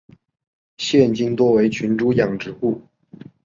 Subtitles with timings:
[0.79, 2.81] 现今多为群猪养殖户。